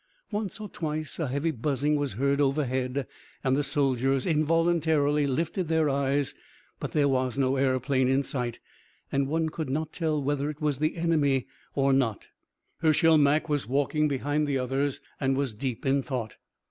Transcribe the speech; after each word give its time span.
Once 0.31 0.59
or 0.59 0.67
twice, 0.67 1.19
a 1.19 1.27
heavy 1.27 1.51
buzzing 1.51 1.95
was 1.95 2.13
heard 2.13 2.41
overhead, 2.41 3.05
and 3.43 3.55
the 3.55 3.63
soldiers 3.63 4.25
involuntarily 4.25 5.27
lifted 5.27 5.67
their 5.67 5.91
eyes, 5.91 6.33
but 6.79 6.91
there 6.93 7.07
was 7.07 7.37
no 7.37 7.55
aeroplane 7.55 8.07
in 8.07 8.23
sight, 8.23 8.57
and 9.11 9.27
one 9.27 9.47
could 9.49 9.69
not 9.69 9.93
tell 9.93 10.19
whether 10.19 10.49
it 10.49 10.59
was 10.59 10.79
the 10.79 10.95
enemy 10.97 11.45
or 11.75 11.93
not. 11.93 12.29
Hershel 12.79 13.19
Mak 13.19 13.47
was 13.47 13.67
walking 13.67 14.07
behind 14.07 14.47
the 14.47 14.57
others, 14.57 14.99
and 15.19 15.37
was 15.37 15.53
deep 15.53 15.85
in 15.85 16.01
thought. 16.01 16.37